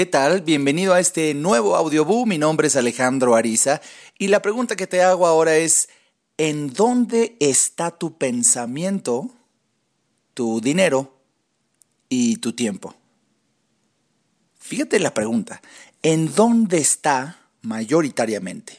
[0.00, 0.40] ¿Qué tal?
[0.40, 2.26] Bienvenido a este nuevo audiobook.
[2.26, 3.82] Mi nombre es Alejandro Ariza
[4.18, 5.90] y la pregunta que te hago ahora es,
[6.38, 9.30] ¿en dónde está tu pensamiento,
[10.32, 11.20] tu dinero
[12.08, 12.94] y tu tiempo?
[14.58, 15.60] Fíjate la pregunta,
[16.02, 18.78] ¿en dónde está mayoritariamente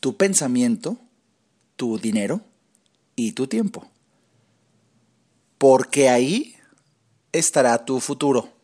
[0.00, 0.98] tu pensamiento,
[1.76, 2.42] tu dinero
[3.14, 3.88] y tu tiempo?
[5.56, 6.56] Porque ahí
[7.32, 8.55] estará tu futuro.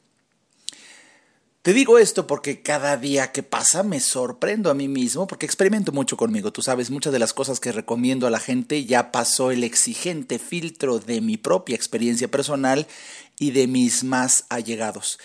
[1.62, 5.92] Te digo esto porque cada día que pasa me sorprendo a mí mismo porque experimento
[5.92, 6.52] mucho conmigo.
[6.52, 10.40] Tú sabes, muchas de las cosas que recomiendo a la gente ya pasó el exigente
[10.40, 12.88] filtro de mi propia experiencia personal
[13.38, 15.20] y de mis más allegados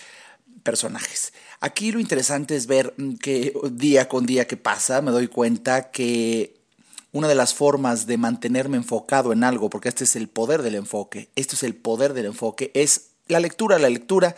[0.62, 1.32] personajes.
[1.58, 6.54] Aquí lo interesante es ver que día con día que pasa me doy cuenta que
[7.10, 10.76] una de las formas de mantenerme enfocado en algo, porque este es el poder del
[10.76, 14.36] enfoque, esto es el poder del enfoque, es la lectura, la lectura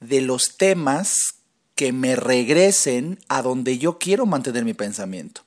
[0.00, 1.41] de los temas
[1.82, 5.42] que me regresen a donde yo quiero mantener mi pensamiento.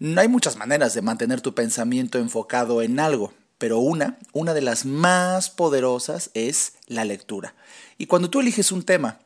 [0.00, 4.62] No hay muchas maneras de mantener tu pensamiento enfocado en algo, pero una, una de
[4.62, 7.54] las más poderosas es la lectura.
[7.98, 9.20] Y cuando tú eliges un tema,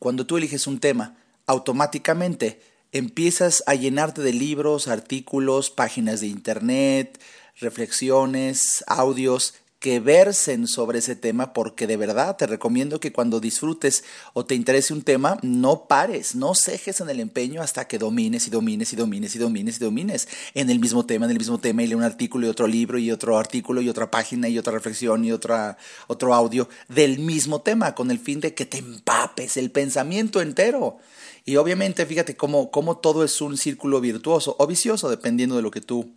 [0.00, 1.16] cuando tú eliges un tema,
[1.46, 7.20] automáticamente empiezas a llenarte de libros, artículos, páginas de internet,
[7.60, 14.02] reflexiones, audios que versen sobre ese tema porque de verdad te recomiendo que cuando disfrutes
[14.32, 18.48] o te interese un tema, no pares, no cejes en el empeño hasta que domines
[18.48, 21.58] y domines y domines y domines y domines en el mismo tema, en el mismo
[21.58, 24.58] tema y lee un artículo y otro libro y otro artículo y otra página y
[24.58, 28.78] otra reflexión y otra, otro audio del mismo tema con el fin de que te
[28.78, 30.98] empapes el pensamiento entero.
[31.44, 35.70] Y obviamente fíjate cómo, cómo todo es un círculo virtuoso o vicioso dependiendo de lo
[35.70, 36.12] que tú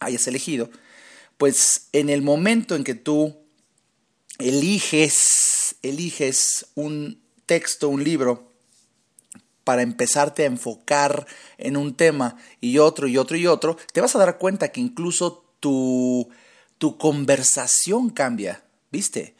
[0.00, 0.70] hayas elegido
[1.40, 3.34] pues en el momento en que tú
[4.38, 8.52] eliges, eliges un texto, un libro,
[9.64, 14.14] para empezarte a enfocar en un tema y otro y otro y otro, te vas
[14.14, 16.28] a dar cuenta que incluso tu,
[16.76, 19.34] tu conversación cambia, ¿viste?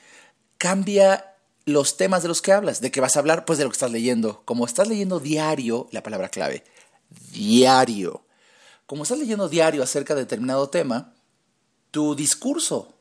[0.57, 1.35] Cambia
[1.67, 3.75] los temas de los que hablas, de qué vas a hablar, pues de lo que
[3.75, 4.41] estás leyendo.
[4.47, 6.65] Como estás leyendo diario, la palabra clave,
[7.31, 8.25] diario.
[8.87, 11.13] Como estás leyendo diario acerca de determinado tema,
[11.91, 12.95] tu discurso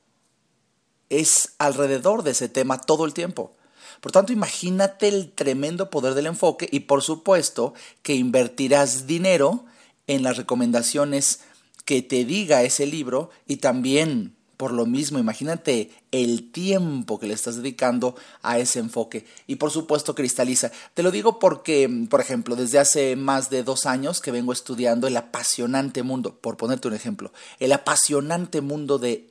[1.10, 3.56] es alrededor de ese tema todo el tiempo.
[4.02, 9.66] Por tanto, imagínate el tremendo poder del enfoque y por supuesto que invertirás dinero
[10.08, 11.42] en las recomendaciones
[11.86, 17.34] que te diga ese libro y también por lo mismo, imagínate el tiempo que le
[17.34, 19.26] estás dedicando a ese enfoque.
[19.48, 20.70] Y por supuesto cristaliza.
[20.94, 25.08] Te lo digo porque, por ejemplo, desde hace más de dos años que vengo estudiando
[25.08, 27.32] el apasionante mundo, por ponerte un ejemplo,
[27.62, 29.30] el apasionante mundo de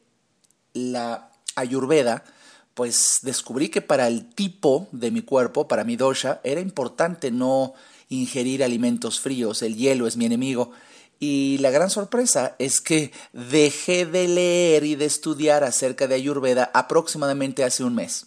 [0.72, 2.24] la ayurveda,
[2.72, 7.74] pues descubrí que para el tipo de mi cuerpo, para mi dosha, era importante no
[8.08, 10.72] ingerir alimentos fríos, el hielo es mi enemigo.
[11.20, 16.70] Y la gran sorpresa es que dejé de leer y de estudiar acerca de Ayurveda
[16.74, 18.26] aproximadamente hace un mes.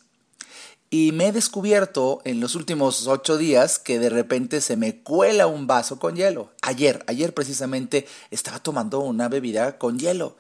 [0.90, 5.48] Y me he descubierto en los últimos ocho días que de repente se me cuela
[5.48, 6.52] un vaso con hielo.
[6.62, 10.36] Ayer, ayer precisamente estaba tomando una bebida con hielo.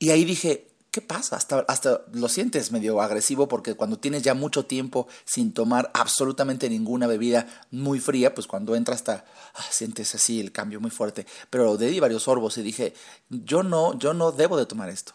[0.00, 1.36] Y ahí dije, ¿qué pasa?
[1.36, 6.68] Hasta, hasta lo sientes medio agresivo porque cuando tienes ya mucho tiempo sin tomar absolutamente
[6.68, 11.26] ninguna bebida muy fría, pues cuando entra hasta ah, sientes así el cambio muy fuerte.
[11.48, 12.92] Pero di varios sorbos y dije,
[13.30, 15.14] yo no, yo no debo de tomar esto.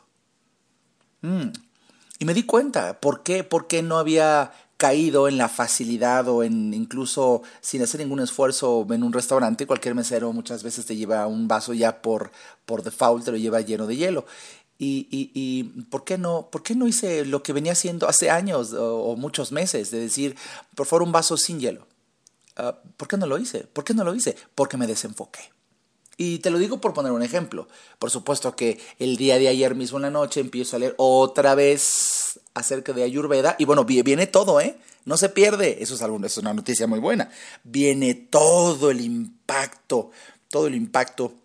[1.21, 1.49] Mm.
[2.19, 3.43] Y me di cuenta, ¿por qué?
[3.43, 8.85] ¿Por qué no había caído en la facilidad o en incluso sin hacer ningún esfuerzo
[8.89, 12.31] en un restaurante, cualquier mesero muchas veces te lleva un vaso ya por,
[12.65, 14.25] por default, te lo lleva lleno de hielo.
[14.79, 18.29] Y, y, y, ¿por, qué no, ¿por qué no hice lo que venía haciendo hace
[18.29, 19.89] años o, muchos meses?
[19.89, 20.35] De decir,
[20.75, 21.87] por favor, un vaso sin hielo.
[22.55, 23.61] Ah, ¿Por qué no lo hice?
[23.61, 24.35] ¿Por qué no lo hice?
[24.53, 25.51] Porque me desenfoqué.
[26.17, 27.67] Y te lo digo por poner un ejemplo.
[27.99, 31.53] Por supuesto que el día de ayer mismo en la noche empiezo a leer otra
[31.53, 33.55] vez acerca de Ayurveda.
[33.59, 34.77] Y bueno, viene todo, ¿eh?
[35.05, 35.81] No se pierde.
[35.81, 37.29] Eso es, algo, es una noticia muy buena.
[37.63, 40.09] Viene todo el impacto,
[40.49, 41.35] todo el impacto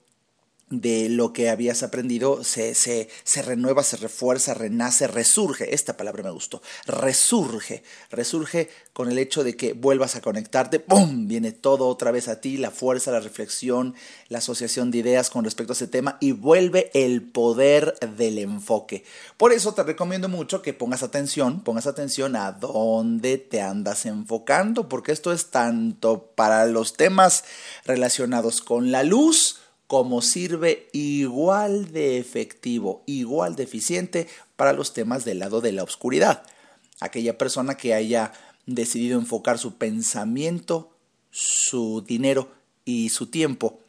[0.81, 5.75] de lo que habías aprendido se, se, se, renueva, se refuerza, renace, resurge.
[5.75, 6.63] Esta palabra me gustó.
[6.87, 7.83] Resurge.
[8.11, 10.81] Resurge con el hecho de que vuelvas a conectarte.
[10.81, 11.29] ¡Pum!
[11.29, 13.95] Viene todo otra vez a ti, la fuerza, la reflexión,
[14.29, 19.05] la asociación de ideas con respecto a ese tema y vuelve el poder del enfoque.
[19.37, 24.89] Por eso te recomiendo mucho que pongas atención, pongas atención a dónde te andas enfocando,
[24.89, 27.45] porque esto es tanto para los temas
[27.85, 29.62] relacionados con la luz,
[29.93, 35.83] como sirve igual de efectivo, igual de eficiente para los temas del lado de la
[35.83, 36.45] oscuridad.
[36.99, 38.33] Aquella persona que haya
[38.65, 40.97] decidido enfocar su pensamiento,
[41.31, 42.51] su dinero
[42.87, 43.81] y su tiempo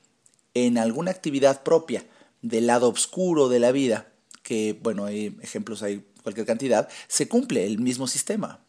[0.54, 2.06] en alguna actividad propia
[2.42, 4.12] del lado oscuro de la vida,
[4.42, 8.60] que bueno, hay ejemplos, hay cualquier cantidad, se cumple el mismo sistema.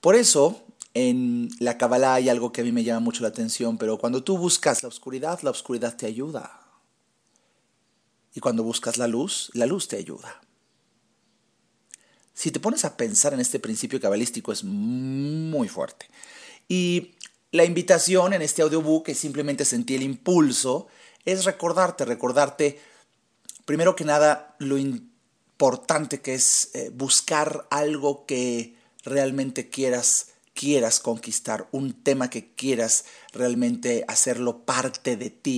[0.00, 0.64] Por eso,
[0.96, 4.24] en la Kabbalah hay algo que a mí me llama mucho la atención, pero cuando
[4.24, 6.58] tú buscas la oscuridad, la oscuridad te ayuda.
[8.32, 10.40] Y cuando buscas la luz, la luz te ayuda.
[12.32, 16.08] Si te pones a pensar en este principio cabalístico es muy fuerte.
[16.66, 17.12] Y
[17.52, 20.86] la invitación en este audiobook, que simplemente sentí el impulso,
[21.26, 22.80] es recordarte, recordarte,
[23.66, 31.68] primero que nada, lo importante que es eh, buscar algo que realmente quieras quieras conquistar,
[31.70, 35.54] un tema que quieras realmente hacerlo parte de ti,